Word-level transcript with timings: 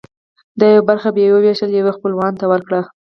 دا 0.59 0.65
یوه 0.73 0.87
برخه 0.89 1.09
به 1.13 1.19
یې 1.23 1.29
وویشله 1.35 1.73
او 1.75 1.77
یوه 1.81 1.95
خپلوانو 1.97 2.39
ته 2.41 2.45
ورکړه. 2.51 2.81